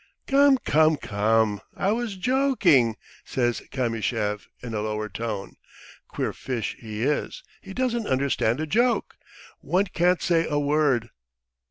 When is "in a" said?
4.63-4.81